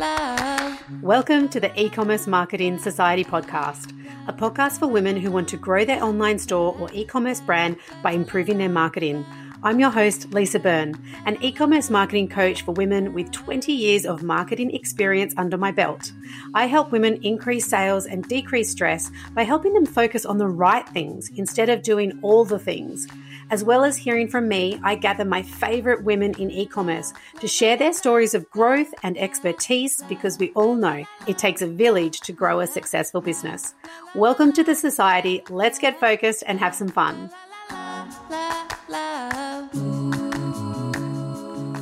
[0.00, 3.92] Welcome to the E-commerce Marketing Society podcast,
[4.26, 8.12] a podcast for women who want to grow their online store or e-commerce brand by
[8.12, 9.26] improving their marketing.
[9.62, 10.94] I'm your host, Lisa Byrne,
[11.26, 15.70] an e commerce marketing coach for women with 20 years of marketing experience under my
[15.70, 16.12] belt.
[16.54, 20.88] I help women increase sales and decrease stress by helping them focus on the right
[20.88, 23.06] things instead of doing all the things.
[23.50, 27.48] As well as hearing from me, I gather my favorite women in e commerce to
[27.48, 32.20] share their stories of growth and expertise because we all know it takes a village
[32.20, 33.74] to grow a successful business.
[34.14, 35.42] Welcome to the society.
[35.50, 37.28] Let's get focused and have some fun.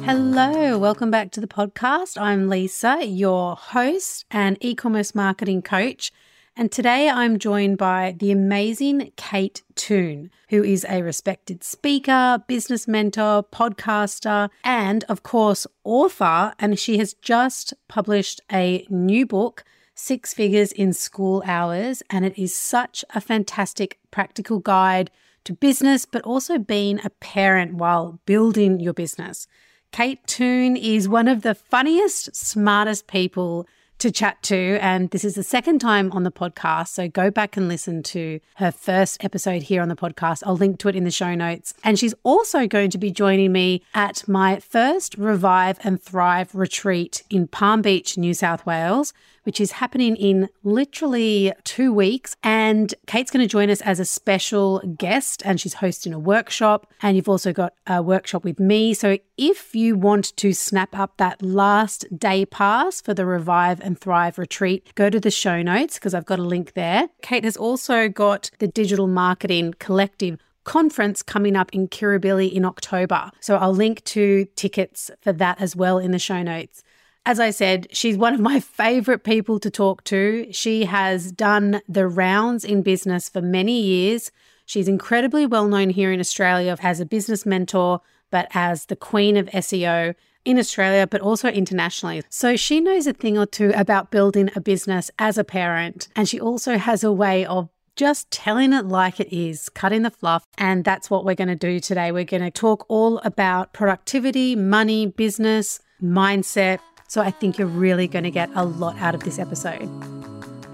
[0.06, 2.18] Hello, welcome back to the podcast.
[2.18, 6.12] I'm Lisa, your host and e commerce marketing coach.
[6.58, 12.88] And today I'm joined by the amazing Kate Toon, who is a respected speaker, business
[12.88, 16.52] mentor, podcaster, and of course, author.
[16.58, 19.62] And she has just published a new book,
[19.94, 22.02] Six Figures in School Hours.
[22.10, 25.12] And it is such a fantastic practical guide
[25.44, 29.46] to business, but also being a parent while building your business.
[29.92, 33.68] Kate Toon is one of the funniest, smartest people
[33.98, 34.78] to chat to.
[34.80, 36.88] And this is the second time on the podcast.
[36.88, 40.42] So go back and listen to her first episode here on the podcast.
[40.46, 41.74] I'll link to it in the show notes.
[41.84, 47.22] And she's also going to be joining me at my first Revive and Thrive retreat
[47.30, 49.12] in Palm Beach, New South Wales,
[49.48, 52.36] which is happening in literally two weeks.
[52.42, 56.86] And Kate's going to join us as a special guest, and she's hosting a workshop.
[57.00, 58.92] And you've also got a workshop with me.
[58.92, 63.98] So if you want to snap up that last day pass for the Revive and
[63.98, 67.08] Thrive retreat, go to the show notes because I've got a link there.
[67.22, 73.30] Kate has also got the Digital Marketing Collective conference coming up in Kirribilli in October.
[73.40, 76.82] So I'll link to tickets for that as well in the show notes.
[77.28, 80.50] As I said, she's one of my favorite people to talk to.
[80.50, 84.30] She has done the rounds in business for many years.
[84.64, 89.36] She's incredibly well known here in Australia as a business mentor, but as the queen
[89.36, 90.14] of SEO
[90.46, 92.22] in Australia, but also internationally.
[92.30, 96.08] So she knows a thing or two about building a business as a parent.
[96.16, 100.10] And she also has a way of just telling it like it is, cutting the
[100.10, 100.46] fluff.
[100.56, 102.10] And that's what we're going to do today.
[102.10, 108.06] We're going to talk all about productivity, money, business, mindset, so I think you're really
[108.06, 109.88] going to get a lot out of this episode.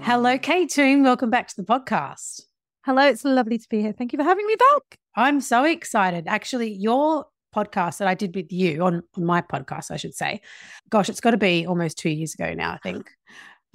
[0.01, 1.01] Hello, Kate Toon.
[1.01, 2.41] Welcome back to the podcast.
[2.85, 3.93] Hello, it's lovely to be here.
[3.93, 4.99] Thank you for having me back.
[5.15, 6.25] I'm so excited.
[6.27, 7.25] Actually, your
[7.55, 10.41] podcast that I did with you on, on my podcast, I should say.
[10.89, 13.09] Gosh, it's got to be almost two years ago now, I think.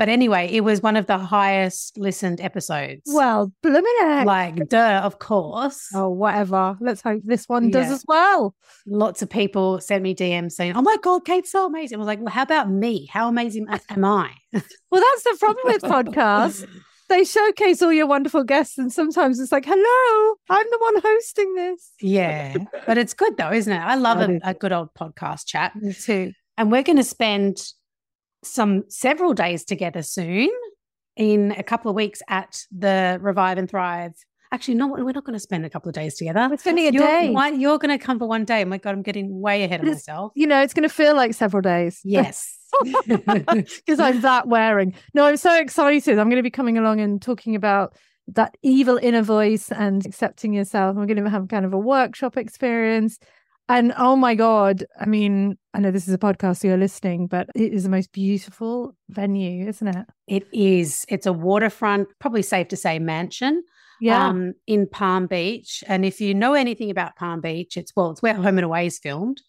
[0.01, 3.03] But anyway, it was one of the highest listened episodes.
[3.05, 4.25] Well, blooming.
[4.25, 5.89] Like, duh, of course.
[5.95, 6.79] Oh, whatever.
[6.81, 8.55] Let's hope this one does as well.
[8.87, 11.97] Lots of people sent me DMs saying, oh my God, Kate's so amazing.
[11.97, 13.11] I was like, well, how about me?
[13.13, 14.31] How amazing am I?
[14.55, 14.63] well,
[15.03, 16.67] that's the problem with podcasts.
[17.11, 21.55] They showcase all your wonderful guests, and sometimes it's like, hello, I'm the one hosting
[21.57, 21.93] this.
[22.01, 22.57] Yeah.
[22.87, 23.81] but it's good though, isn't it?
[23.81, 25.77] I love a, a good old podcast chat.
[25.77, 26.33] Me too.
[26.57, 27.59] And we're going to spend
[28.43, 30.51] some several days together soon
[31.17, 34.13] in a couple of weeks at the Revive and Thrive.
[34.53, 36.49] Actually, no, we're not going to spend a couple of days together.
[36.51, 37.33] We're spending a you're, day.
[37.57, 38.63] You're going to come for one day.
[38.63, 40.33] Oh my God, I'm getting way ahead of it's, myself.
[40.35, 42.01] You know, it's going to feel like several days.
[42.05, 42.57] Yes.
[43.07, 44.95] Because I'm that wearing.
[45.13, 46.19] No, I'm so excited.
[46.19, 47.97] I'm going to be coming along and talking about
[48.29, 50.97] that evil inner voice and accepting yourself.
[50.97, 53.19] We're going to have kind of a workshop experience
[53.71, 57.29] and oh my God, I mean, I know this is a podcast, so you're listening,
[57.29, 60.07] but it is the most beautiful venue, isn't it?
[60.27, 61.05] It is.
[61.09, 63.63] It's a waterfront, probably safe to say, mansion.
[64.01, 64.29] Yeah.
[64.29, 65.85] Um, in Palm Beach.
[65.87, 68.87] And if you know anything about Palm Beach, it's well, it's where Home and Away
[68.87, 69.43] is filmed.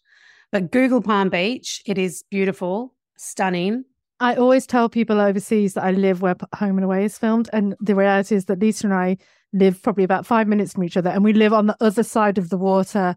[0.52, 3.84] But Google Palm Beach, it is beautiful, stunning.
[4.20, 7.48] I always tell people overseas that I live where Home and Away is filmed.
[7.52, 9.16] And the reality is that Lisa and I
[9.54, 11.10] live probably about five minutes from each other.
[11.10, 13.16] And we live on the other side of the water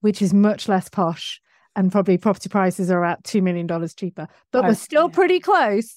[0.00, 1.40] which is much less posh
[1.74, 5.14] and probably property prices are about $2 million cheaper, but oh, we're still yeah.
[5.14, 5.96] pretty close.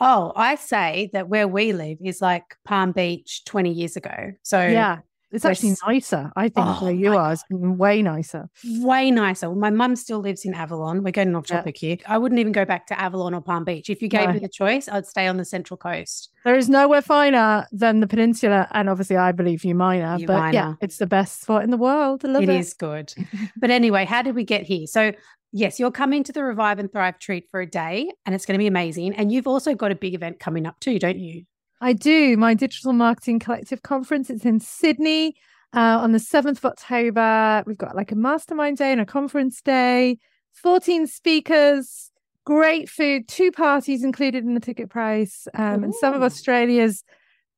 [0.00, 4.32] Oh, I say that where we live is like Palm Beach 20 years ago.
[4.42, 4.98] So, yeah,
[5.32, 7.32] it's actually nicer, I think, oh, where you are.
[7.32, 8.48] It's way nicer.
[8.64, 9.48] Way nicer.
[9.48, 11.02] Well, my mum still lives in Avalon.
[11.02, 11.88] We're getting off topic yeah.
[11.88, 11.98] here.
[12.06, 13.90] I wouldn't even go back to Avalon or Palm Beach.
[13.90, 14.34] If you gave no.
[14.34, 16.30] me the choice, I'd stay on the Central Coast.
[16.44, 18.68] There is nowhere finer than the peninsula.
[18.72, 20.24] And obviously, I believe Umina.
[20.26, 22.24] But yeah, it's the best spot in the world.
[22.24, 22.48] I love it.
[22.48, 23.12] It is good.
[23.56, 24.86] but anyway, how did we get here?
[24.86, 25.12] So,
[25.52, 28.54] yes, you're coming to the Revive and Thrive treat for a day, and it's going
[28.54, 29.14] to be amazing.
[29.14, 31.44] And you've also got a big event coming up too, don't you?
[31.80, 32.36] I do.
[32.36, 34.30] My Digital Marketing Collective Conference.
[34.30, 35.36] It's in Sydney
[35.74, 37.62] uh, on the 7th of October.
[37.66, 40.18] We've got like a mastermind day and a conference day,
[40.54, 42.10] 14 speakers,
[42.44, 47.04] great food, two parties included in the ticket price, um, and some of Australia's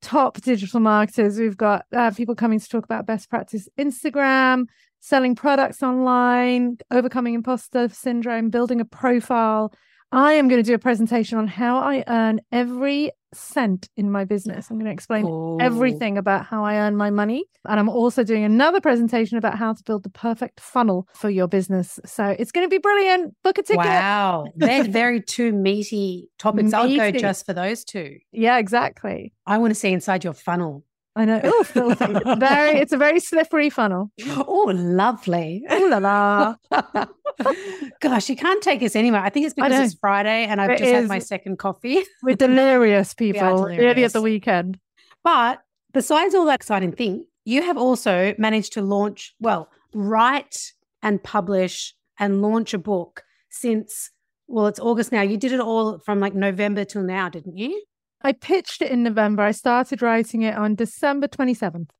[0.03, 1.39] top digital marketers.
[1.39, 4.67] We've got uh, people coming to talk about best practice Instagram,
[5.01, 9.73] selling products online, overcoming imposter syndrome, building a profile.
[10.11, 14.25] I am going to do a presentation on how I earn every cent in my
[14.25, 14.71] business.
[14.71, 15.59] I'm going to explain Ooh.
[15.61, 17.45] everything about how I earn my money.
[17.67, 21.49] And I'm also doing another presentation about how to build the perfect funnel for your
[21.49, 22.01] business.
[22.05, 23.35] So it's going to be brilliant.
[23.43, 23.85] Book a ticket.
[23.85, 24.47] Wow.
[24.57, 26.73] They're very two meaty topics.
[26.73, 28.19] I'll go just for those two.
[28.33, 29.33] Yeah, exactly.
[29.47, 30.85] I want to see inside your funnel.
[31.19, 31.41] I know.
[31.43, 32.13] Oh, filthy.
[32.39, 32.79] very.
[32.79, 34.13] It's a very slippery funnel.
[34.25, 35.65] Oh, lovely.
[35.73, 36.55] Ooh la la.
[38.01, 39.21] Gosh, you can't take us anywhere.
[39.21, 42.05] I think it's because it's Friday and I've It just had my second coffee.
[42.23, 43.67] We're delirious people.
[43.67, 44.79] Early at the weekend.
[45.25, 45.61] But
[45.93, 50.73] besides all that exciting thing, you have also managed to launch, well, write
[51.03, 54.13] and publish and launch a book since,
[54.47, 55.23] well, it's August now.
[55.23, 57.83] You did it all from like November till now, didn't you?
[58.23, 59.43] I pitched it in November.
[59.43, 61.91] I started writing it on December 27th.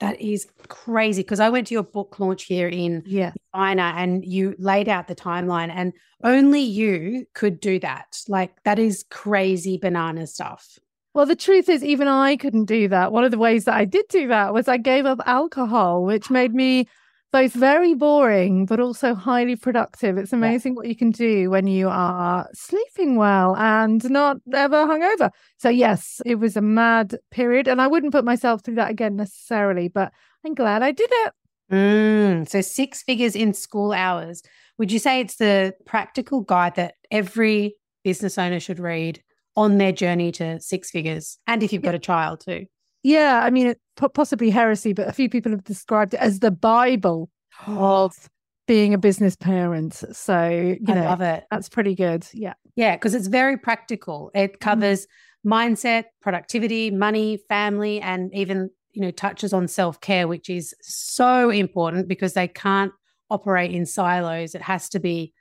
[0.00, 3.32] That is crazy because I went to your book launch here in Yeah.
[3.54, 5.92] China and you laid out the timeline, and
[6.24, 8.16] only you could do that.
[8.28, 10.78] Like, that is crazy banana stuff.
[11.14, 13.12] Well, the truth is, even I couldn't do that.
[13.12, 16.30] One of the ways that I did do that was I gave up alcohol, which
[16.30, 16.88] made me
[17.32, 20.18] both very boring but also highly productive.
[20.18, 25.30] It's amazing what you can do when you are sleeping well and not ever hungover.
[25.56, 29.16] So, yes, it was a mad period, and I wouldn't put myself through that again
[29.16, 30.12] necessarily, but
[30.44, 31.32] I'm glad I did it.
[31.72, 34.42] Mm, so, six figures in school hours.
[34.78, 39.22] Would you say it's the practical guide that every business owner should read
[39.56, 41.38] on their journey to six figures?
[41.46, 42.66] And if you've got a child too.
[43.02, 43.80] Yeah, I mean, it,
[44.14, 47.30] possibly heresy, but a few people have described it as the Bible
[47.66, 48.28] of
[48.66, 49.94] being a business parent.
[50.12, 51.44] So, you I know, love it.
[51.50, 52.26] that's pretty good.
[52.32, 52.54] Yeah.
[52.76, 54.30] Yeah, because it's very practical.
[54.34, 54.60] It mm.
[54.60, 55.06] covers
[55.46, 62.08] mindset, productivity, money, family, and even, you know, touches on self-care, which is so important
[62.08, 62.92] because they can't
[63.30, 64.54] operate in silos.
[64.54, 65.32] It has to be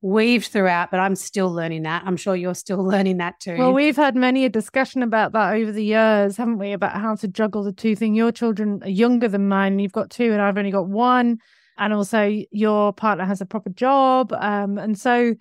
[0.00, 2.02] weaved throughout, but I'm still learning that.
[2.06, 3.56] I'm sure you're still learning that too.
[3.58, 6.72] Well, we've had many a discussion about that over the years, haven't we?
[6.72, 8.16] About how to juggle the two things.
[8.16, 9.78] Your children are younger than mine.
[9.78, 11.38] You've got two, and I've only got one.
[11.78, 14.32] And also, your partner has a proper job.
[14.32, 15.34] Um, and so,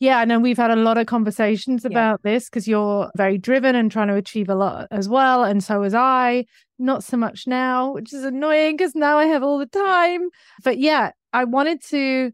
[0.00, 1.90] yeah, I know we've had a lot of conversations Yeah.
[1.90, 5.44] about this because you're very driven and trying to achieve a lot as well.
[5.44, 6.46] And so was I.
[6.78, 10.28] Not so much now, which is annoying because now I have all the time.
[10.64, 12.32] But yeah, I wanted to.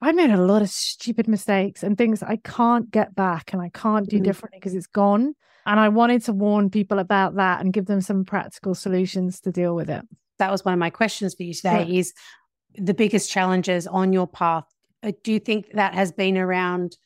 [0.00, 3.68] I made a lot of stupid mistakes and things I can't get back and I
[3.70, 4.24] can't do Mhm.
[4.24, 5.34] differently because it's gone.
[5.66, 9.52] And I wanted to warn people about that and give them some practical solutions to
[9.52, 10.04] deal with it.
[10.38, 12.12] that was one of my questions for you today is
[12.76, 14.66] the biggest challenges on your path.
[15.02, 16.96] Uh, Do you think that has been around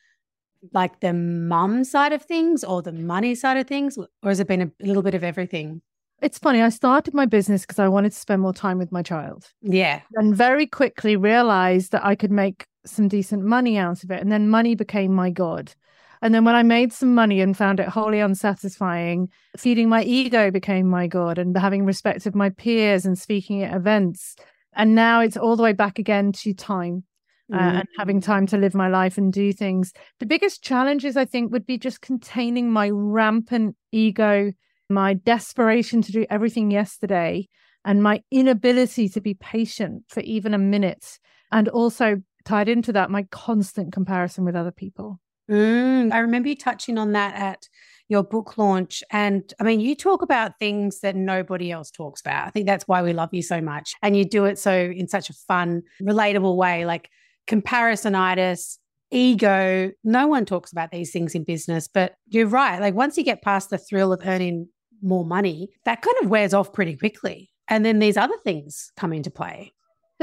[0.71, 3.97] like the mum side of things or the money side of things?
[3.97, 5.81] Or has it been a little bit of everything?
[6.21, 9.01] It's funny, I started my business because I wanted to spend more time with my
[9.01, 10.01] child Yeah.
[10.13, 14.21] and very quickly realized that I could make some decent money out of it.
[14.21, 15.73] And then money became my God.
[16.21, 20.51] And then when I made some money and found it wholly unsatisfying, feeding my ego
[20.51, 24.35] became my God and having respect of my peers and speaking at events.
[24.73, 27.03] And now it's all the way back again to time.
[27.51, 29.93] uh, and having time to live my life and do things.
[30.19, 34.53] The biggest challenges, I think, would be just containing my rampant ego,
[34.89, 37.47] my desperation to do everything yesterday,
[37.85, 41.19] and my inability to be patient for even a minute.
[41.51, 45.19] And also tied into that, my constant comparison with other people.
[45.49, 47.67] Mm, I remember you touching on that at
[48.09, 49.03] your book launch.
[49.11, 52.47] And I mean, you talk about things that nobody else talks about.
[52.47, 53.93] I think that's why we love you so much.
[54.01, 57.09] And you do it so in such a fun, relatable way, like
[57.47, 58.77] comparisonitis,
[59.11, 59.91] ego.
[60.03, 62.79] No one talks about these things in business, but you're right.
[62.79, 64.67] Like once you get past the thrill of earning
[65.01, 67.51] more money, that kind of wears off pretty quickly.
[67.67, 69.73] And then these other things come into play.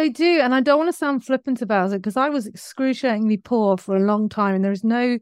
[0.00, 0.40] They do.
[0.40, 3.94] And I don't want to sound flippant about it because I was excruciatingly poor for
[3.94, 5.18] a long time and there is no,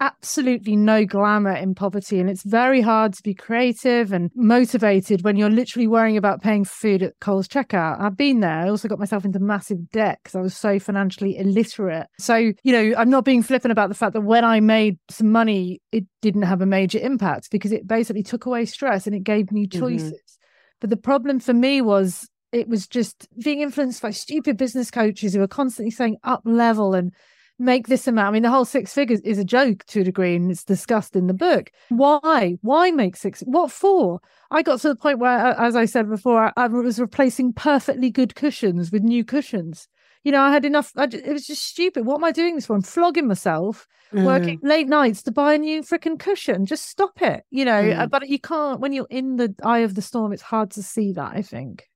[0.00, 2.18] absolutely no glamour in poverty.
[2.18, 6.64] And it's very hard to be creative and motivated when you're literally worrying about paying
[6.64, 8.00] for food at Coles checkout.
[8.00, 8.60] I've been there.
[8.60, 12.06] I also got myself into massive debt because I was so financially illiterate.
[12.18, 15.30] So, you know, I'm not being flippant about the fact that when I made some
[15.30, 19.24] money, it didn't have a major impact because it basically took away stress and it
[19.24, 19.78] gave me Mhm.
[19.78, 20.38] choices.
[20.80, 25.34] But the problem for me was it was just being influenced by stupid business coaches
[25.34, 27.12] who are constantly saying up level and
[27.58, 28.28] make this amount.
[28.28, 31.16] I mean, the whole six figures is a joke to a degree, and it's discussed
[31.16, 31.70] in the book.
[31.88, 32.58] Why?
[32.62, 33.40] Why make six?
[33.40, 34.20] What for?
[34.50, 37.52] I got to the point where, uh, as I said before, I, I was replacing
[37.54, 39.88] perfectly good cushions with new cushions.
[40.22, 40.92] You know, I had enough.
[40.96, 42.04] I, it was just stupid.
[42.04, 42.74] What am I doing this for?
[42.76, 44.24] I'm flogging myself, Mm.
[44.24, 46.64] working late nights to buy a new freaking cushion.
[46.64, 47.44] Just stop it.
[47.50, 48.08] You know, Mm.
[48.10, 51.12] but you can't, when you're in the eye of the storm, it's hard to see
[51.14, 51.88] that, I think.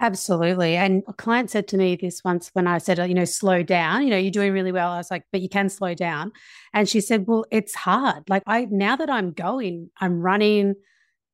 [0.00, 0.76] Absolutely.
[0.76, 3.64] And a client said to me this once when I said, oh, you know, slow
[3.64, 4.92] down, you know, you're doing really well.
[4.92, 6.30] I was like, but you can slow down.
[6.72, 8.22] And she said, well, it's hard.
[8.28, 10.74] Like I, now that I'm going, I'm running,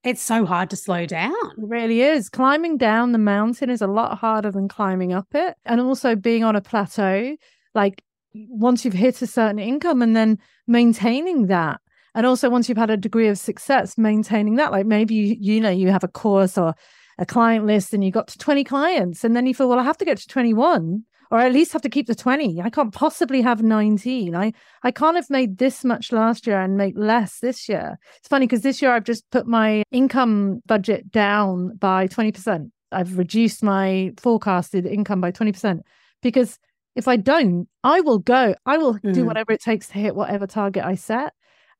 [0.02, 1.32] it's so hard to slow down.
[1.32, 2.30] It really is.
[2.30, 5.56] Climbing down the mountain is a lot harder than climbing up it.
[5.66, 7.36] And also being on a plateau,
[7.74, 8.02] like
[8.34, 11.82] once you've hit a certain income and then maintaining that.
[12.14, 14.72] And also once you've had a degree of success, maintaining that.
[14.72, 16.74] Like maybe you, you know, you have a course or
[17.18, 19.84] a client list and you got to 20 clients and then you feel, well, I
[19.84, 22.60] have to get to 21 or at least have to keep the 20.
[22.60, 24.34] I can't possibly have 19.
[24.36, 24.52] I,
[24.82, 27.98] I can't have made this much last year and make less this year.
[28.18, 32.70] It's funny because this year I've just put my income budget down by 20%.
[32.92, 35.80] I've reduced my forecasted income by 20%
[36.22, 36.58] because
[36.94, 39.26] if I don't, I will go, I will do Mhm.
[39.26, 41.32] whatever it takes to hit whatever target I set.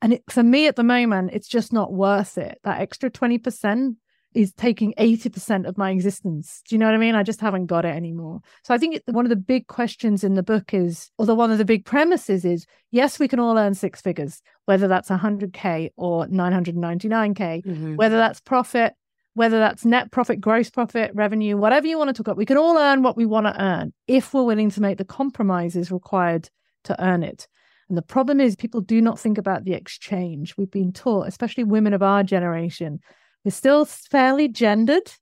[0.02, 2.58] And it, for me at the moment, it's just not worth it.
[2.64, 3.96] That extra 20%
[4.34, 6.62] is taking 80% of my existence.
[6.68, 7.14] Do you know what I mean?
[7.14, 8.40] I just haven't got it anymore.
[8.64, 11.58] So I think one of the big questions in the book is, although one of
[11.58, 16.26] the big premises is, yes, we can all earn six figures, whether that's 100K or
[16.26, 17.96] 999K, Mhm.
[17.96, 18.94] whether that's profit,
[19.34, 22.36] whether that's net profit, gross profit, revenue, whatever you want to talk about.
[22.36, 25.04] We can all earn what we want to earn if we're willing to make the
[25.04, 26.48] compromises required
[26.84, 27.48] to earn it.
[27.88, 30.56] And the problem is, people do not think about the exchange.
[30.56, 33.00] We've been taught, especially women of our generation,
[33.44, 35.12] we're still fairly gendered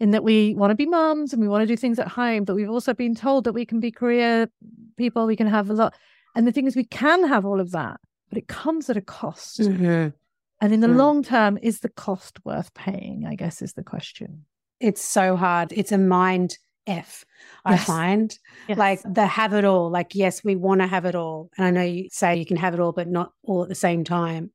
[0.00, 2.44] in that we want to be moms and we want to do things at home,
[2.44, 4.48] but we've also been told that we can be career
[4.96, 5.94] people, we can have a lot.
[6.36, 9.00] And the thing is, we can have all of that, but it comes at a
[9.00, 9.60] cost.
[9.60, 10.12] Mhm.
[10.60, 10.96] And in the Mm.
[10.96, 13.24] long term, is the cost worth paying?
[13.26, 14.44] I guess is the question.
[14.80, 15.72] It's so hard.
[15.72, 17.24] It's a mind F,
[17.64, 17.84] I Yes.
[17.84, 18.38] find.
[18.68, 19.90] Like the have it all.
[19.90, 21.50] Like, yes, we want to have it all.
[21.58, 23.74] And I know you say you can have it all, but not all at the
[23.74, 24.50] same time.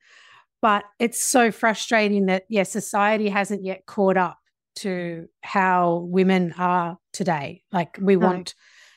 [0.63, 4.37] But it's so frustrating that, yes, society hasn't yet caught up
[4.77, 7.63] to how women are today.
[7.73, 8.27] Like, we No.
[8.27, 8.55] want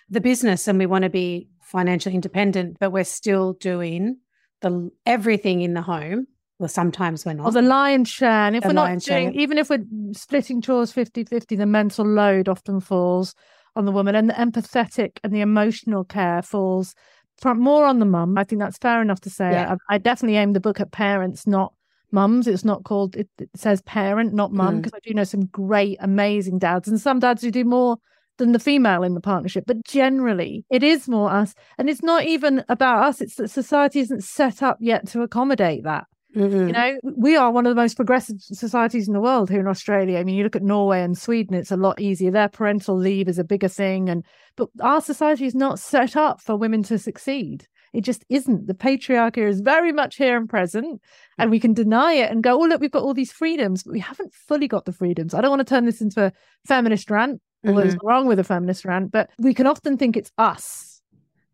[0.09, 4.19] the business and we want to be financially independent, but we're still doing
[4.61, 6.29] the everything in the home.
[6.61, 7.49] Well, sometimes we're not.
[7.49, 8.47] or the lion's share.
[8.47, 9.41] And if The we're not doing, share.
[9.43, 13.35] even if we're splitting chores 50 50, the mental load often falls
[13.75, 16.95] on the woman and the empathetic and the emotional care falls
[17.39, 18.37] from more on the mum.
[18.39, 19.51] I think that's fair enough to say.
[19.53, 19.77] Yeah.
[19.89, 21.73] I, I definitely aim the book at parents, not
[22.13, 22.47] mums.
[22.47, 24.83] It's not called, it, it says parent, not mum, Mm.
[24.83, 27.99] because I do know some great, amazing dads and some dads who do more
[28.39, 29.65] than the female in the partnership.
[29.67, 31.55] But generally, it is more us.
[31.79, 35.85] And it's not even about us, it's that society isn't set up yet to accommodate
[35.85, 36.05] that.
[36.37, 36.67] Mhm.
[36.67, 39.67] You know, we are one of the most progressive societies in the world here in
[39.67, 40.19] Australia.
[40.19, 42.31] I mean, you look at Norway and Sweden, it's a lot easier.
[42.31, 44.11] Their parental leave is a bigger thing.
[44.11, 44.23] And
[44.57, 47.67] but our society is not set up for women to succeed.
[47.95, 48.67] It just isn't.
[48.67, 51.01] The patriarchy is very much here and present,
[51.39, 53.93] and we can deny it and go, oh, look, we've got all these freedoms, but
[53.93, 55.33] we haven't fully got the freedoms.
[55.33, 56.33] I don't want to turn this into a
[56.67, 61.01] feminist rant, nothing wrong with a feminist rant, but we can often think it's us.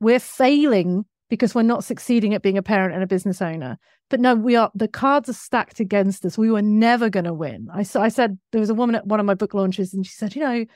[0.00, 3.78] We're failing because we're not succeeding at being a parent and a business owner.
[4.10, 4.70] But no, we are.
[4.74, 6.36] The cards are stacked against us.
[6.36, 7.68] We were never going to win.
[7.72, 10.36] I said there was a woman at one of my book launches, and she said,
[10.36, 10.66] you know,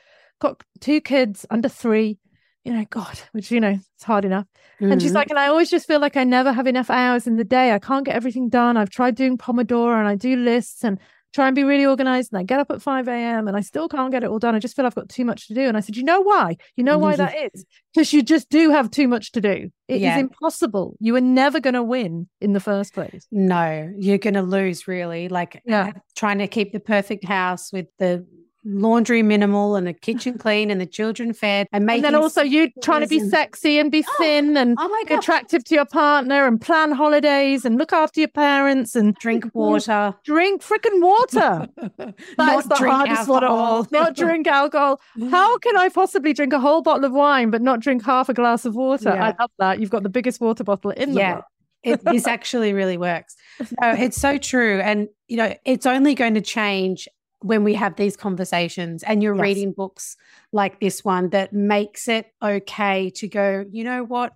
[0.40, 2.16] got two kids under three.
[2.64, 4.46] You know, God, which you know, it's hard enough.
[4.80, 5.16] And she's Mhm.
[5.16, 7.72] like, and I always just feel like I never have enough hours in the day.
[7.72, 8.78] I can't get everything done.
[8.78, 10.98] I've tried doing Pomodoro and I do lists and
[11.37, 12.33] try and be really organized.
[12.33, 13.47] And I get up at 5 a.m.
[13.47, 14.55] and I still can't get it all done.
[14.55, 15.61] I just feel I've got too much to do.
[15.69, 16.57] And I said, you know why?
[16.76, 17.64] You know why that is?
[17.95, 19.71] Because you just do have too much to do.
[19.87, 20.19] It is Yeah.
[20.19, 20.97] impossible.
[20.99, 23.26] You are never going to win in the first place.
[23.31, 25.28] No, you're going to lose really.
[25.28, 25.93] Like Yeah.
[26.16, 28.26] trying to keep the perfect house with the
[28.68, 32.42] laundry minimal and the kitchen clean and the children fed and making And then also
[32.42, 36.46] you trying to be sexy and be Oh, thin and oh attractive to your partner
[36.46, 41.68] and plan holidays and look after your parents and drink water, drink freaking water.
[42.37, 43.87] That's the hardest one of all.
[43.90, 45.00] Not drink alcohol.
[45.30, 48.35] How can I possibly drink a whole bottle of wine but not drink half a
[48.35, 49.11] glass of water?
[49.14, 49.26] Yeah.
[49.26, 49.80] I love that.
[49.80, 51.32] You've got the biggest water bottle in the Yeah.
[51.35, 51.44] world.
[51.82, 53.37] it, this actually really works.
[53.80, 54.80] No, it's so true.
[54.80, 57.06] And, you know, it's only going to change
[57.40, 59.43] when we have these conversations and you're Yes.
[59.43, 60.16] reading books
[60.52, 64.33] like this one that makes it okay to go, you know what?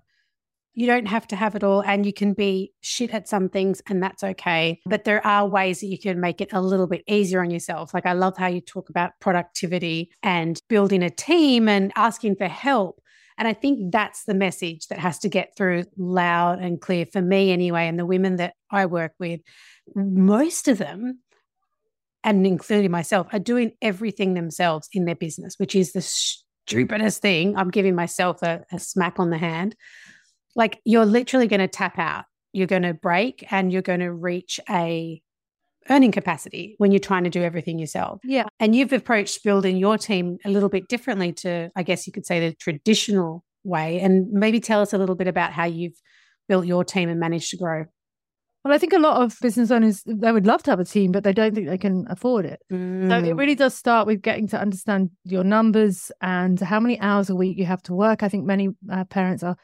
[0.75, 3.83] You don't have to have it all and you can be shit at some things
[3.89, 4.81] and that's okay.
[4.87, 7.93] But there are ways that you can make it a little bit easier on yourself.
[7.93, 12.49] Like I love how you talk about productivity and building a team and asking for
[12.49, 13.01] help.
[13.37, 17.23] And I think that's the message that has to get through loud and clear for
[17.23, 19.41] me, anyway, and the women that I work with.
[19.95, 21.21] Most of them,
[22.25, 27.57] and including myself, are doing everything themselves in their business, which is the stupidest thing.
[27.57, 29.75] I'm giving myself a, a smack on the hand.
[30.55, 32.25] Like you're literally going to tap out.
[32.53, 35.23] You're going to break and you're going to reach a
[35.89, 38.21] earning capacity when you're trying to do everything yourself.
[38.25, 38.45] Yeah.
[38.59, 42.27] And you've approached building your team a little bit differently to, I guess you could
[42.27, 44.01] say, the traditional way.
[44.01, 45.99] And maybe tell us a little bit about how you've
[46.49, 47.87] built your team and managed to grow.
[48.65, 51.13] Well, I think a lot of business owners they would love to have a team,
[51.13, 52.61] but they don't think they can afford it.
[52.71, 53.09] Mm.
[53.09, 57.31] So it really does start with getting to understand your numbers and how many hours
[57.31, 58.23] a week you have to work.
[58.23, 59.57] I think many uh, parents are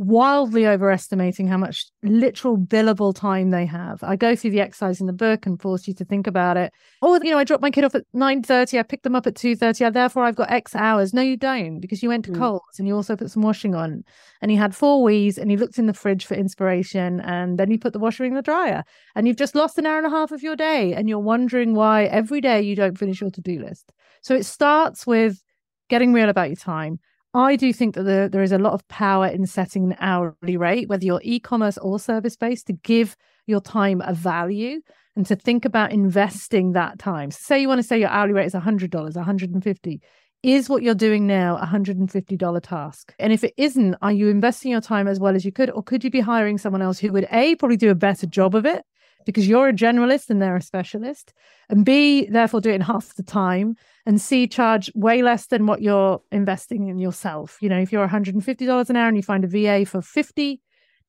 [0.00, 4.02] wildly overestimating how much literal billable time they have.
[4.02, 6.72] I go through the exercise in the book and force you to think about it.
[7.02, 8.78] Oh, you know, I dropped my kid off at 9.30.
[8.78, 9.92] I picked them up at 2.30.
[9.92, 11.12] Therefore, I've got X hours.
[11.12, 12.38] No, you don't because you went to mm.
[12.38, 14.02] Coles and you also put some washing on
[14.40, 17.70] and you had four wees and you looked in the fridge for inspiration and then
[17.70, 18.82] you put the washer in the dryer
[19.14, 21.74] and you've just lost an hour and a half of your day and you're wondering
[21.74, 23.92] why every day you don't finish your to-do list.
[24.22, 25.42] So it starts with
[25.90, 27.00] getting real about your time
[27.32, 30.56] I do think that the, there is a lot of power in setting an hourly
[30.56, 34.80] rate, whether you're e commerce or service based, to give your time a value
[35.14, 37.30] and to think about investing that time.
[37.30, 40.00] So say you want to say your hourly rate is $100, 150.
[40.42, 43.14] is what you're doing now a $150 task?
[43.20, 45.70] And if it isn't, are you investing your time as well as you could?
[45.70, 48.56] Or could you be hiring someone else who would A, probably do a better job
[48.56, 48.84] of it
[49.26, 51.32] because you're a generalist and they're a specialist,
[51.68, 55.66] and B, therefore do it in half the time, and C, charge way less than
[55.66, 57.58] what you're investing in yourself.
[57.60, 60.60] You know, if you're $150 an hour and you find a VA for 50,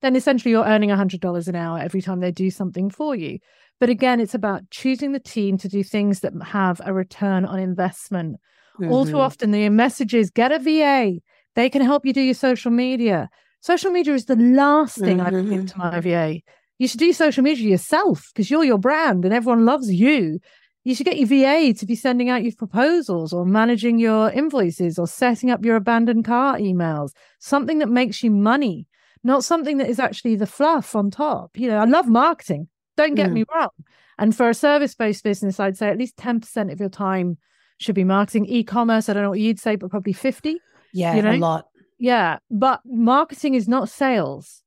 [0.02, 3.40] then essentially you're earning $100 an hour every time they do something for you.
[3.80, 7.60] But again, it's about choosing the team to do things that have a return on
[7.60, 8.38] investment.
[8.80, 8.92] Mm-hmm.
[8.92, 9.22] All too mm-hmm.
[9.22, 11.20] often, the message is get a VA.
[11.56, 13.30] They can help you do your social media.
[13.62, 15.36] Social media is the last thing mm-hmm.
[15.36, 16.42] I give to my VA.
[16.82, 20.40] You should do social media yourself because you're your brand and everyone loves you.
[20.84, 24.98] You should get your VA to be sending out your proposals or managing your invoices
[24.98, 28.88] or setting up your abandoned car emails, something that makes you money,
[29.24, 31.52] not something that is actually the fluff on top.
[31.56, 32.68] You know, I love marketing.
[32.98, 33.34] Don't get mm.
[33.34, 33.70] me wrong.
[34.18, 37.38] And for a service based business, I'd say at least 10% of your time
[37.78, 38.48] should be marketing.
[38.48, 40.60] E commerce, I don't know what you'd say, but probably 50.
[40.96, 41.34] Yeah, you know?
[41.34, 41.68] a lot.
[42.00, 42.40] Yeah.
[42.50, 44.61] But marketing is not sales.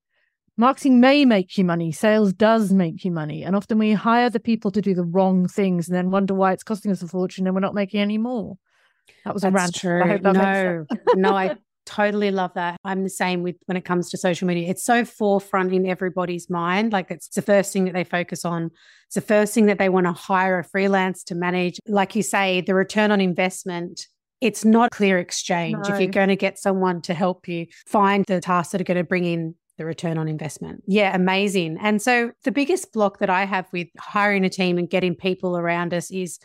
[0.57, 3.43] Marketing may make you money, sales does make you money.
[3.43, 6.53] And often we hire the people to do the wrong things and then wonder why
[6.53, 8.57] it's costing us a fortune and we're not making any more.
[9.25, 9.75] That was That's a rant.
[9.75, 10.23] True.
[10.33, 10.87] no,
[11.17, 12.79] no, I totally love that.
[12.85, 14.71] I'm the same with when it comes to social media.
[14.71, 16.93] It's so forefront in everybody's mind.
[16.93, 18.71] Like it's the first thing that they focus on.
[19.07, 21.81] It's the first thing that they want to hire a freelance to manage.
[21.87, 24.07] Like you say, the return on investment
[24.41, 25.89] it's not clear exchange.
[25.89, 25.95] No.
[25.95, 28.99] If you're going to get someone to help you find the tasks that are going
[28.99, 30.83] to bring in the return on investment.
[30.87, 31.79] Yeah, amazing.
[31.81, 35.57] And so the biggest block that I have with hiring a team and getting people
[35.57, 36.39] around us is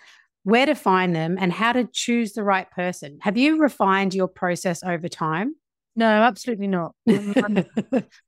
[0.43, 3.19] where to find them and how to choose the right person.
[3.21, 5.55] Have you refined your process over time?
[5.95, 6.95] No, absolutely not.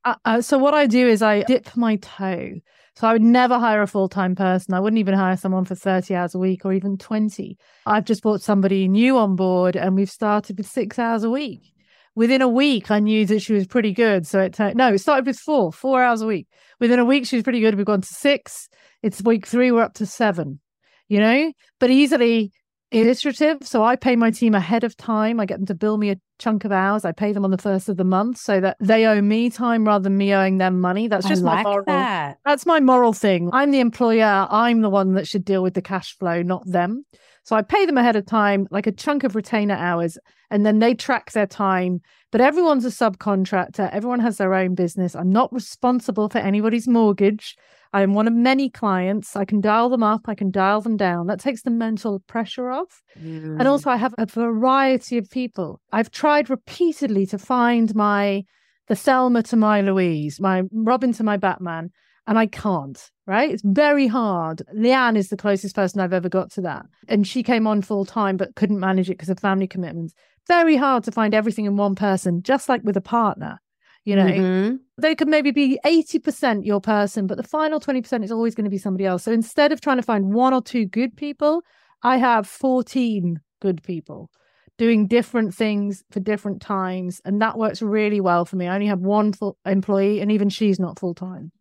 [0.03, 2.55] uh, uh, so what I do is I dip my toe.
[2.97, 4.73] So I would never hire a full-time person.
[4.73, 7.57] I wouldn't even hire someone for 30 hours a week or even 20.
[7.85, 11.71] I've just brought somebody new on board and we've started with 6 hours a week
[12.15, 14.27] within a week, I knew that she was pretty good.
[14.27, 16.47] So it turned, no, it started with four, four hours a week.
[16.79, 17.75] Within a week, she was pretty good.
[17.75, 18.69] We've gone to six.
[19.01, 20.59] It's week three, we're up to seven,
[21.07, 22.51] you know, but easily
[22.91, 23.59] illustrative.
[23.63, 25.39] So I pay my team ahead of time.
[25.39, 27.05] I get them to bill me a chunk of hours.
[27.05, 29.85] I pay them on the first of the month so that they owe me time
[29.85, 31.07] rather than me owing them money.
[31.07, 31.85] That's just like my moral.
[31.85, 32.37] That.
[32.45, 33.49] That's my moral thing.
[33.53, 34.47] I'm the employer.
[34.49, 37.05] I'm the one that should deal with the cash flow, not them.
[37.43, 40.17] So I pay them ahead of time, like a chunk of retainer hours,
[40.49, 42.01] and then they track their time.
[42.31, 45.15] But everyone's a subcontractor, everyone has their own business.
[45.15, 47.55] I'm not responsible for anybody's mortgage.
[47.93, 49.35] I am one of many clients.
[49.35, 51.27] I can dial them up, I can dial them down.
[51.27, 53.01] That takes the mental pressure off.
[53.19, 53.59] Mm.
[53.59, 55.81] And also, I have a variety of people.
[55.91, 58.43] I've tried repeatedly to find my
[58.87, 61.91] the Thelma to my Louise, my Robin to my Batman
[62.31, 63.51] and I can't, right?
[63.51, 64.61] It's very hard.
[64.73, 66.85] Leanne is the closest person I've ever got to that.
[67.09, 70.13] And she came on full time, but couldn't manage it because of family commitments.
[70.47, 73.59] Very hard to find everything in one person, just like with a partner.
[74.05, 74.75] You know, mm-hmm.
[74.97, 78.71] they could maybe be 80% your person, but the final 20% is always going to
[78.71, 79.23] be somebody else.
[79.23, 81.63] So instead of trying to find one or two good people,
[82.01, 84.31] I have 14 good people
[84.77, 87.19] doing different things for different times.
[87.25, 88.67] And that works really well for me.
[88.67, 91.51] I only have one full employee, and even she's not full time.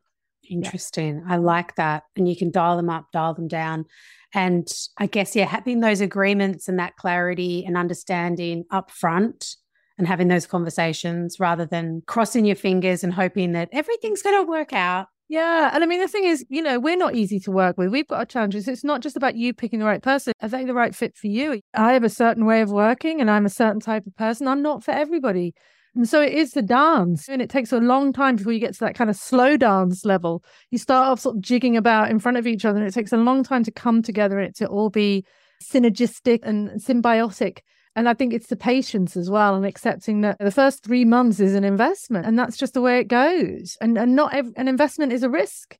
[0.51, 1.23] Interesting.
[1.27, 1.35] Yeah.
[1.35, 2.03] I like that.
[2.17, 3.87] And you can dial them up, dial them down.
[4.35, 9.57] And I guess, yeah, having those agreements and that clarity and understanding up front
[9.99, 14.49] and having those conversations rather than crossing your fingers and hoping that everything's going to
[14.49, 15.07] work out.
[15.29, 15.71] Yeah.
[15.73, 17.91] And I mean, the thing is, you know, we're not easy to work with.
[17.91, 18.67] We've got our challenges.
[18.67, 20.33] It's not just about you picking the right person.
[20.43, 21.61] Are they the right fit for you?
[21.73, 24.49] I have a certain way of working and I'm a certain type of person.
[24.49, 25.55] I'm not for everybody.
[25.94, 27.29] And so it is the dance.
[27.29, 30.05] And it takes a long time before you get to that kind of slow dance
[30.05, 30.44] level.
[30.70, 33.12] You start off sort of jigging about in front of each other, and it takes
[33.12, 35.24] a long time to come together and it to all be
[35.62, 37.59] synergistic and symbiotic.
[37.96, 41.40] And I think it's the patience as well and accepting that the first three months
[41.40, 43.76] is an investment and that's just the way it goes.
[43.81, 45.76] And, and not ev- an investment is a risk,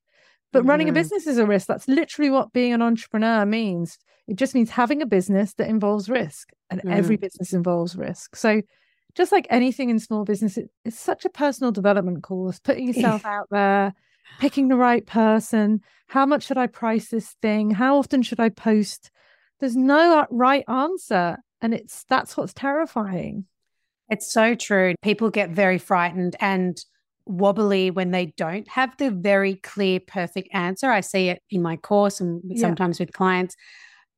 [0.53, 0.95] but running a mm-hmm.
[0.95, 1.69] business is a risk.
[1.69, 3.97] That's literally what being an entrepreneur means.
[4.27, 6.93] It just means having a business that involves risk and mm.
[6.93, 8.35] every business involves risk.
[8.35, 8.63] So
[9.15, 13.25] just like anything in small business, it, it's such a personal development course, putting yourself
[13.25, 13.95] out there,
[14.39, 15.81] picking the right person.
[16.09, 17.71] How much should I price this thing?
[17.71, 19.11] How often should I post?
[19.61, 21.39] There's no uh, right answer.
[21.61, 23.45] And it's that's what's terrifying.
[24.09, 24.95] It's so true.
[25.03, 26.83] People get very frightened and
[27.27, 30.91] wobbly when they don't have the very clear, perfect answer.
[30.91, 32.61] I see it in my course and yeah.
[32.61, 33.55] sometimes with clients.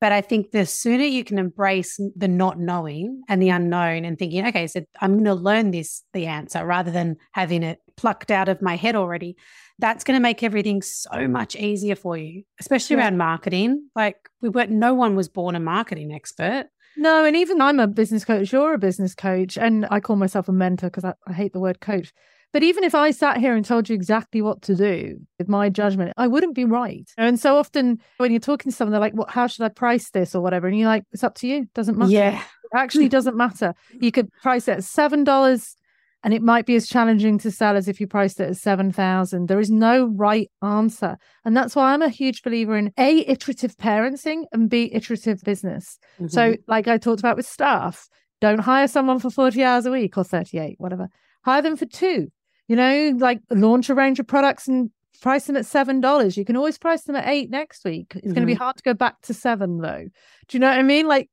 [0.02, 4.18] But I think the sooner you can embrace the not knowing and the unknown and
[4.18, 8.32] thinking, okay, so I'm going to learn this, the answer, rather than having it plucked
[8.32, 9.36] out of my head already,
[9.78, 13.04] that's going to make everything so much easier for you, especially yeah.
[13.04, 13.90] around marketing.
[13.94, 16.66] Like we weren't, no one was born a marketing expert.
[16.96, 20.48] No, and even I'm a business coach, you're a business coach, and I call myself
[20.48, 22.12] a mentor because I, I, hate the word coach.
[22.52, 25.70] But even if I sat here and told you exactly what to do with my
[25.70, 27.08] judgment, I wouldn't be right.
[27.16, 30.10] And so often when you're talking to someone, they're like, "Well, how should I price
[30.10, 31.66] this or whatever?" And you're like, "It's up to you.
[31.74, 33.74] Doesn't matter." Yeah, it actually doesn't matter.
[34.00, 35.76] You could price it at seven dollars
[36.24, 39.48] and it might be as challenging to sell as if you priced it at 7000
[39.48, 43.76] there is no right answer and that's why i'm a huge believer in a iterative
[43.76, 46.28] parenting and b iterative business mm-hmm.
[46.28, 48.08] so like i talked about with staff
[48.40, 51.08] don't hire someone for 40 hours a week or 38 whatever
[51.44, 52.28] hire them for two
[52.68, 56.44] you know like launch a range of products and price them at seven dollars you
[56.44, 58.34] can always price them at eight next week it's mm-hmm.
[58.34, 60.04] going to be hard to go back to seven though
[60.48, 61.28] do you know what i mean like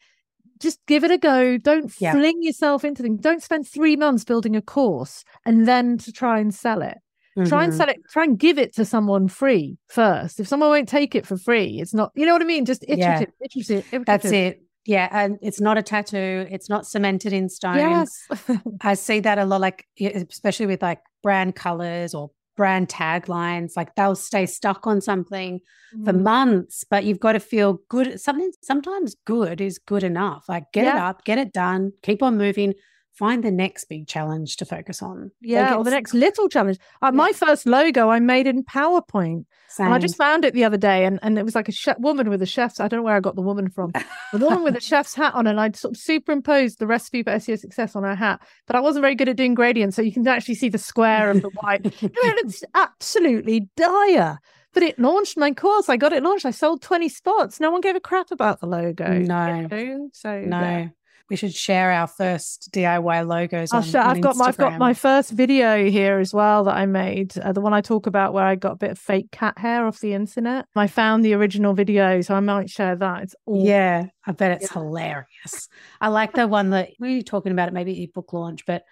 [0.59, 1.57] just give it a go.
[1.57, 2.11] Don't yeah.
[2.11, 3.21] fling yourself into things.
[3.21, 6.97] Don't spend three months building a course and then to try and sell it.
[7.37, 7.47] Mm-hmm.
[7.47, 7.77] Try and mm-hmm.
[7.77, 10.39] sell it, try and give it to someone free first.
[10.39, 12.65] If someone won't take it for free, it's not, you know what I mean?
[12.65, 13.45] Just iterative, yeah.
[13.45, 14.05] iterative, iterative.
[14.05, 14.61] That's it.
[14.85, 15.07] Yeah.
[15.11, 17.77] And it's not a tattoo, it's not cemented in stone.
[17.77, 18.27] Yes.
[18.81, 23.95] I see that a lot, like, especially with like brand colors or brand taglines like
[23.95, 25.61] they'll stay stuck on something
[25.95, 26.05] mm.
[26.05, 30.65] for months but you've got to feel good something sometimes good is good enough like
[30.73, 30.97] get yeah.
[30.97, 32.73] it up get it done keep on moving
[33.19, 35.29] find the next big challenge to focus on.
[35.41, 36.77] Yeah, or the next little challenge.
[37.01, 37.11] Uh, yeah.
[37.11, 39.45] My first logo I made in PowerPoint.
[39.77, 41.99] And I just found it the other day, and, and it was like a chef,
[41.99, 42.79] woman with a chef's.
[42.79, 43.91] I don't know where I got the woman from.
[44.33, 47.31] the woman with a chef's hat on, and I'd sort of superimposed the recipe for
[47.33, 48.41] SEO success on her hat.
[48.65, 51.29] But I wasn't very good at doing gradients, so you can actually see the square
[51.29, 51.85] of the white.
[52.01, 54.39] I mean, it's absolutely dire.
[54.73, 55.89] But it launched my course.
[55.89, 56.45] I got it launched.
[56.45, 57.59] I sold 20 spots.
[57.59, 59.19] No one gave a crap about the logo.
[59.19, 59.55] No.
[59.55, 60.09] You know?
[60.13, 60.59] So no.
[60.59, 60.87] Yeah
[61.29, 63.71] we should share our first DIY logos.
[63.71, 66.85] On, share, I've got my, I've got my first video here as well that I
[66.85, 69.57] made, uh, the one I talk about where I got a bit of fake cat
[69.57, 70.65] hair off the internet.
[70.75, 73.23] I found the original video, so I might share that.
[73.23, 73.65] It's awesome.
[73.65, 74.81] yeah, I bet it's yeah.
[74.81, 75.69] hilarious.
[76.01, 78.83] I like the one that we were talking about it maybe at book launch, but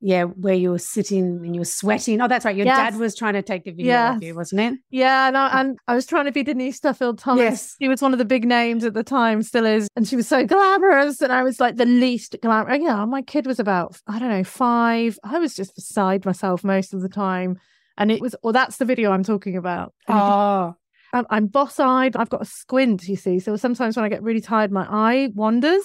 [0.00, 2.20] yeah, where you were sitting and you were sweating.
[2.22, 2.56] Oh, that's right.
[2.56, 2.76] Your yes.
[2.76, 4.16] dad was trying to take the video yes.
[4.16, 4.78] of you, wasn't it?
[4.90, 7.42] Yeah, and I, and I was trying to be Denise Duffield Thomas.
[7.42, 7.76] Yes.
[7.80, 9.88] She was one of the big names at the time, still is.
[9.96, 11.20] And she was so glamorous.
[11.20, 12.78] And I was like the least glamorous.
[12.80, 15.18] Oh, yeah, my kid was about, I don't know, five.
[15.22, 17.58] I was just beside myself most of the time.
[17.98, 19.92] And it was, well, that's the video I'm talking about.
[20.08, 20.74] oh.
[21.12, 22.14] I'm, I'm boss eyed.
[22.14, 23.40] I've got a squint, you see.
[23.40, 25.84] So sometimes when I get really tired, my eye wanders.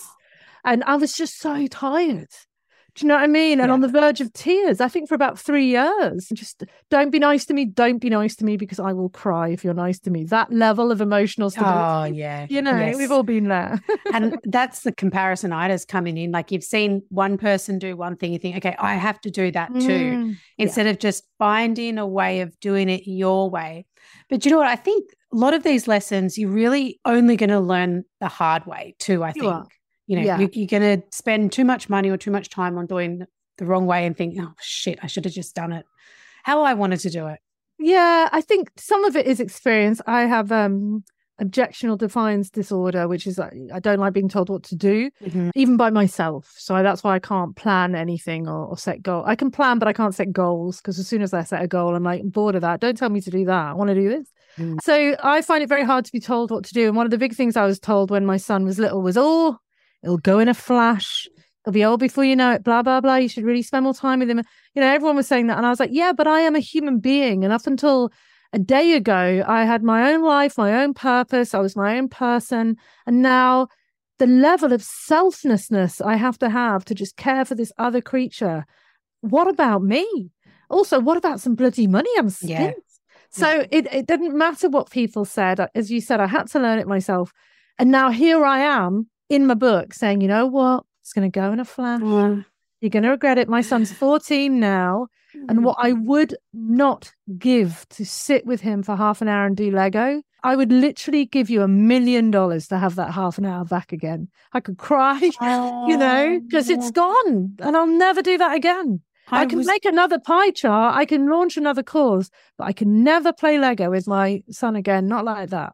[0.63, 2.29] And I was just so tired.
[2.95, 3.59] Do you know what I mean?
[3.59, 3.73] And yeah.
[3.73, 6.29] on the verge of tears, I think for about three years.
[6.33, 7.65] Just don't be nice to me.
[7.65, 10.23] Don't be nice to me because I will cry if you're nice to me.
[10.25, 11.77] That level of emotional stability.
[11.77, 12.47] Oh, yeah.
[12.49, 12.97] You know, yes.
[12.97, 13.81] we've all been there.
[14.13, 15.25] and that's the comparison.
[15.25, 16.31] comparisonitis coming in.
[16.31, 19.51] Like you've seen one person do one thing, you think, okay, I have to do
[19.51, 20.91] that too, mm, instead yeah.
[20.91, 23.85] of just finding a way of doing it your way.
[24.29, 24.67] But you know what?
[24.67, 28.65] I think a lot of these lessons, you're really only going to learn the hard
[28.65, 29.65] way too, I think.
[30.07, 30.39] You know, yeah.
[30.39, 33.25] you, you're going to spend too much money or too much time on doing
[33.57, 35.85] the wrong way and think, oh shit, I should have just done it
[36.45, 37.39] how I wanted to do it.
[37.79, 39.99] Yeah, I think some of it is experience.
[40.05, 41.03] I have um
[41.41, 45.49] objectional defiance disorder, which is I don't like being told what to do, mm-hmm.
[45.55, 46.53] even by myself.
[46.55, 49.23] So that's why I can't plan anything or, or set goal.
[49.25, 51.67] I can plan, but I can't set goals because as soon as I set a
[51.67, 52.79] goal, I'm like I'm bored of that.
[52.79, 53.71] Don't tell me to do that.
[53.71, 54.31] I want to do this.
[54.59, 54.77] Mm.
[54.83, 56.87] So I find it very hard to be told what to do.
[56.87, 59.17] And one of the big things I was told when my son was little was,
[59.17, 59.57] "Oh,
[60.05, 61.27] It'll go in a flash.
[61.63, 62.63] It'll be old before you know it.
[62.63, 63.15] Blah blah blah.
[63.15, 64.41] You should really spend more time with him.
[64.75, 66.59] You know, everyone was saying that, and I was like, yeah, but I am a
[66.59, 68.11] human being, and up until
[68.55, 71.53] A day ago, I had my own life, my own purpose.
[71.53, 72.77] I was my own person.
[73.05, 73.67] And now
[74.17, 78.65] the level of selflessness I have to have to just care for this other creature.
[79.19, 80.31] What about me?
[80.69, 82.77] Also, what about some bloody money I'm spent?
[82.77, 82.81] Yeah.
[83.29, 85.67] So it, it didn't matter what people said.
[85.75, 87.33] As you said, I had to learn it myself.
[87.77, 90.83] And now here I am in my book saying, you know what?
[91.01, 92.01] It's going to go in a flash.
[92.01, 92.45] Mm.
[92.81, 93.47] You're going to regret it.
[93.49, 95.07] My son's 14 now.
[95.49, 99.55] And what I would not give to sit with him for half an hour and
[99.55, 103.45] do Lego, I would literally give you a million dollars to have that half an
[103.45, 104.29] hour back again.
[104.53, 109.01] I could cry, oh, you know, because it's gone and I'll never do that again.
[109.29, 109.67] I, I can was...
[109.67, 113.89] make another pie chart, I can launch another course, but I can never play Lego
[113.89, 115.07] with my son again.
[115.07, 115.73] Not like that.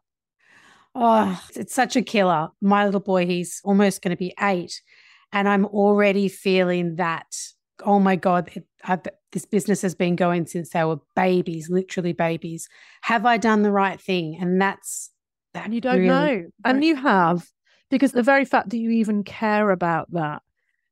[0.94, 2.48] Oh, it's such a killer.
[2.60, 4.82] My little boy, he's almost going to be eight.
[5.32, 7.34] And I'm already feeling that,
[7.84, 8.98] oh my God, it, I,
[9.32, 12.68] this business has been going since they were babies, literally babies.
[13.02, 14.36] Have I done the right thing?
[14.40, 15.10] And that's
[15.54, 15.64] that.
[15.64, 16.46] And you don't really, know.
[16.64, 17.48] And you have,
[17.90, 20.42] because the very fact that you even care about that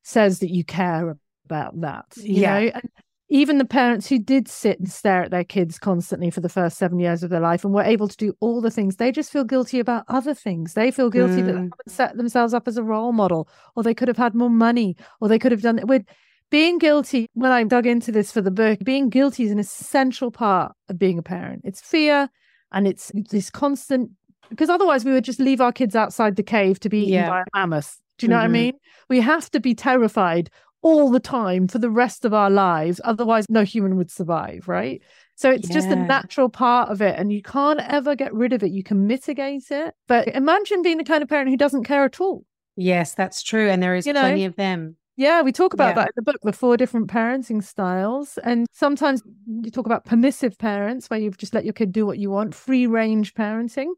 [0.02, 2.06] says that you care about that.
[2.16, 2.60] yeah.
[2.60, 2.70] Know?
[2.74, 2.90] And
[3.30, 6.76] even the parents who did sit and stare at their kids constantly for the first
[6.76, 9.30] seven years of their life and were able to do all the things, they just
[9.30, 10.74] feel guilty about other things.
[10.74, 11.46] They feel guilty mm.
[11.46, 14.34] that they haven't set themselves up as a role model, or they could have had
[14.34, 16.04] more money, or they could have done it with
[16.50, 17.28] being guilty.
[17.34, 20.98] When I dug into this for the book, being guilty is an essential part of
[20.98, 21.62] being a parent.
[21.64, 22.28] It's fear
[22.72, 24.10] and it's this constant
[24.48, 27.28] because otherwise we would just leave our kids outside the cave to be eaten yeah.
[27.28, 28.00] by a mammoth.
[28.18, 28.40] Do you know mm-hmm.
[28.40, 28.52] what I mm-hmm.
[28.52, 28.74] mean?
[29.08, 30.50] We have to be terrified
[30.82, 33.00] all the time for the rest of our lives.
[33.04, 35.02] Otherwise, no human would survive, right?
[35.34, 35.74] So it's yeah.
[35.74, 38.70] just a natural part of it, and you can't ever get rid of it.
[38.70, 42.20] You can mitigate it, but imagine being the kind of parent who doesn't care at
[42.20, 42.44] all.
[42.76, 43.68] Yes, that's true.
[43.68, 44.96] And there is you plenty of them.
[45.16, 45.94] Yeah, we talk about yeah.
[45.94, 48.38] that in the book, the four different parenting styles.
[48.38, 52.18] And sometimes you talk about permissive parents, where you've just let your kid do what
[52.18, 53.90] you want, free range parenting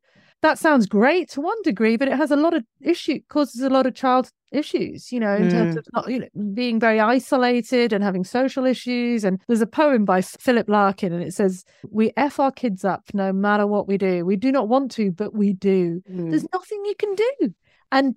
[0.42, 3.70] that sounds great to one degree, but it has a lot of issue causes a
[3.70, 5.50] lot of child issues, you know, in mm.
[5.50, 9.24] terms of not, you know, being very isolated and having social issues.
[9.24, 13.04] And there's a poem by Philip Larkin, and it says, "We f our kids up
[13.14, 14.26] no matter what we do.
[14.26, 16.02] We do not want to, but we do.
[16.10, 16.30] Mm.
[16.30, 17.54] There's nothing you can do."
[17.90, 18.14] And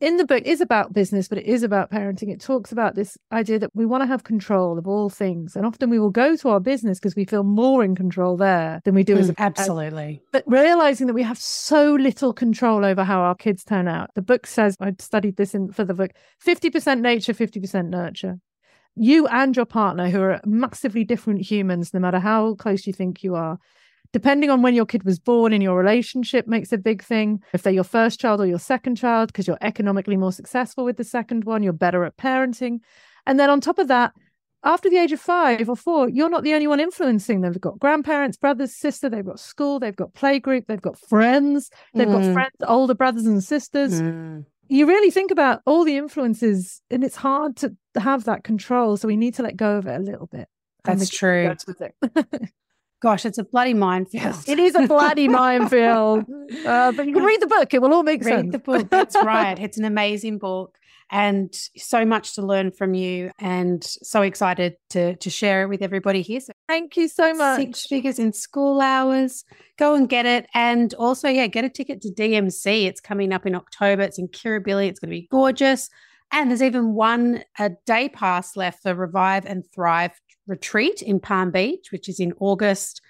[0.00, 2.30] in the book is about business, but it is about parenting.
[2.30, 5.56] It talks about this idea that we want to have control of all things.
[5.56, 8.80] And often we will go to our business because we feel more in control there
[8.84, 10.22] than we do mm, as a Absolutely.
[10.32, 14.10] But realizing that we have so little control over how our kids turn out.
[14.14, 16.12] The book says, I studied this in for the book
[16.44, 18.38] 50% nature, 50% nurture.
[18.96, 23.22] You and your partner, who are massively different humans, no matter how close you think
[23.22, 23.58] you are,
[24.12, 27.42] depending on when your kid was born in your relationship makes a big thing.
[27.52, 30.96] If they're your first child or your second child, because you're economically more successful with
[30.96, 32.80] the second one, you're better at parenting.
[33.26, 34.12] And then on top of that,
[34.62, 37.52] after the age of five or four, you're not the only one influencing them.
[37.52, 42.06] They've got grandparents, brothers, sister, they've got school, they've got playgroup, they've got friends, they've
[42.06, 42.12] mm.
[42.12, 44.02] got friends, older brothers and sisters.
[44.02, 44.44] Mm.
[44.68, 48.96] You really think about all the influences, and it's hard to have that control.
[48.96, 50.46] So we need to let go of it a little bit.
[50.84, 51.54] That's true.
[53.00, 54.36] Gosh, it's a bloody minefield.
[54.46, 56.24] It is a bloody minefield.
[56.66, 58.42] Uh, but you can read the book; it will all make read sense.
[58.44, 58.90] Read the book.
[58.90, 59.58] That's right.
[59.70, 60.76] It's an amazing book,
[61.10, 63.30] and so much to learn from you.
[63.38, 66.40] And so excited to to share it with everybody here.
[66.40, 67.60] So thank you so much.
[67.60, 69.44] Six figures in school hours.
[69.78, 72.84] Go and get it, and also, yeah, get a ticket to DMC.
[72.84, 74.02] It's coming up in October.
[74.02, 74.88] It's in Kirribilli.
[74.88, 75.88] It's going to be gorgeous.
[76.32, 80.12] And there's even one a day pass left for Revive and Thrive
[80.46, 83.00] retreat in Palm Beach, which is in August.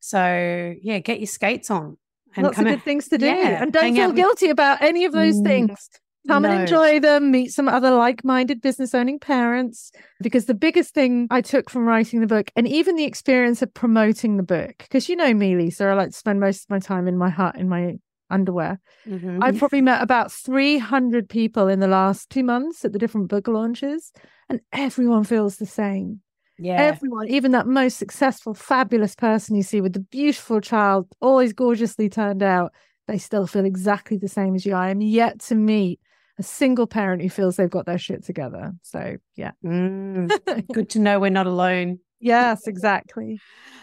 [0.00, 1.96] So yeah, get your skates on.
[2.34, 3.26] And Lots of good things to do.
[3.26, 5.88] Yeah, and don't feel guilty about any of those mm, things.
[6.26, 6.50] Come no.
[6.50, 9.92] and enjoy them, meet some other like minded business owning parents.
[10.20, 13.72] Because the biggest thing I took from writing the book, and even the experience of
[13.72, 16.78] promoting the book, because you know me, Lisa, I like to spend most of my
[16.78, 17.96] time in my hut, in my
[18.28, 18.80] underwear.
[19.06, 19.42] Mm-hmm.
[19.42, 23.48] I've probably met about 300 people in the last two months at the different book
[23.48, 24.12] launches,
[24.48, 26.20] and everyone feels the same.
[26.58, 26.82] Yeah.
[26.82, 32.08] Everyone, even that most successful, fabulous person you see with the beautiful child, always gorgeously
[32.08, 32.72] turned out,
[33.08, 34.74] they still feel exactly the same as you.
[34.74, 36.00] I am yet to meet
[36.38, 38.72] a single parent who feels they've got their shit together.
[38.82, 39.52] So, yeah.
[39.64, 40.30] Mm,
[40.72, 42.00] good to know we're not alone.
[42.20, 43.38] Yes, exactly.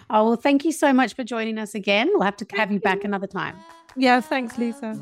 [0.10, 2.10] Oh, well, thank you so much for joining us again.
[2.14, 3.56] We'll have to have you back another time.
[3.96, 5.00] Yeah, thanks, Lisa.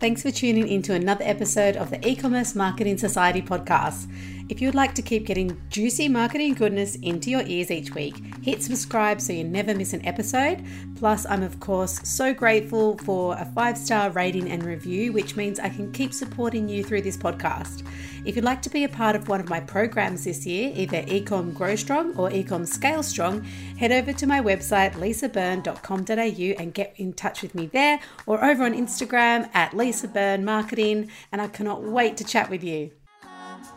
[0.00, 4.06] Thanks for tuning into another episode of the E Commerce Marketing Society podcast.
[4.50, 8.64] If you'd like to keep getting juicy marketing goodness into your ears each week, hit
[8.64, 10.64] subscribe so you never miss an episode.
[10.96, 15.60] Plus, I'm of course so grateful for a five star rating and review, which means
[15.60, 17.86] I can keep supporting you through this podcast.
[18.24, 21.02] If you'd like to be a part of one of my programs this year, either
[21.02, 23.44] Ecom Grow Strong or Ecom Scale Strong,
[23.78, 28.64] head over to my website lisabyrne.com.au and get in touch with me there or over
[28.64, 31.08] on Instagram at Lisa Byrne Marketing.
[31.30, 32.90] And I cannot wait to chat with you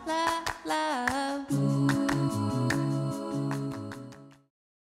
[0.06, 1.52] love, love.
[1.52, 2.03] Ooh.